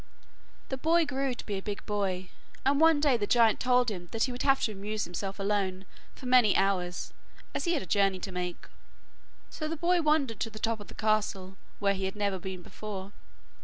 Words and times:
The 0.69 0.77
boy 0.77 1.05
grew 1.05 1.35
to 1.35 1.45
be 1.45 1.59
a 1.59 1.61
big 1.61 1.85
boy, 1.85 2.29
and 2.65 2.81
one 2.81 2.99
day 2.99 3.17
the 3.17 3.27
giant 3.27 3.59
told 3.59 3.91
him 3.91 4.07
that 4.09 4.23
he 4.23 4.31
would 4.31 4.41
have 4.41 4.59
to 4.63 4.71
amuse 4.71 5.03
himself 5.03 5.37
alone 5.39 5.85
for 6.15 6.25
many 6.25 6.57
hours, 6.57 7.13
as 7.53 7.65
he 7.65 7.73
had 7.75 7.83
a 7.83 7.85
journey 7.85 8.17
to 8.21 8.31
make. 8.31 8.65
So 9.51 9.67
the 9.67 9.77
boy 9.77 10.01
wandered 10.01 10.39
to 10.39 10.49
the 10.49 10.57
top 10.57 10.79
of 10.79 10.87
the 10.87 10.95
castle, 10.95 11.55
where 11.77 11.93
he 11.93 12.05
had 12.05 12.15
never 12.15 12.39
been 12.39 12.63
before. 12.63 13.11